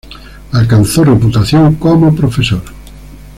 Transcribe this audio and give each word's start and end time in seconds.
Alcanzó 0.51 1.03
reputación 1.03 1.75
como 1.75 2.15
profesor. 2.15 2.63